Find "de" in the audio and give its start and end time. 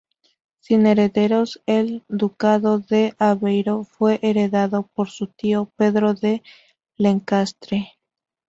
2.79-3.13, 6.15-6.41